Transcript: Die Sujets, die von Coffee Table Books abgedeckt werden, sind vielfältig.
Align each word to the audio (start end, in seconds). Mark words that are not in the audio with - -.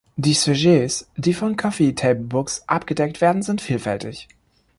Die 0.15 0.33
Sujets, 0.33 1.07
die 1.15 1.35
von 1.35 1.55
Coffee 1.55 1.93
Table 1.93 2.23
Books 2.25 2.63
abgedeckt 2.67 3.21
werden, 3.21 3.43
sind 3.43 3.61
vielfältig. 3.61 4.27